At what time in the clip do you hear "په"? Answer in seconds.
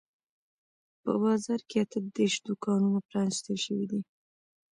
1.01-1.11